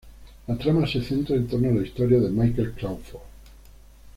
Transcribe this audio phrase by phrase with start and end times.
[0.47, 3.21] La trama se centra en torno a la historia de Michael Crawford.